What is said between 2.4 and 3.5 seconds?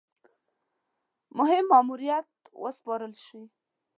وسپارل شي.